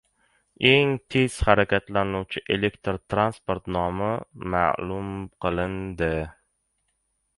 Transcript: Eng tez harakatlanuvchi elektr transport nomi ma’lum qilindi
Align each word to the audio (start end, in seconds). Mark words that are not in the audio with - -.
Eng 0.67 0.93
tez 1.15 1.33
harakatlanuvchi 1.49 2.43
elektr 2.55 2.99
transport 3.15 3.69
nomi 3.77 4.09
ma’lum 4.55 5.13
qilindi 5.47 6.13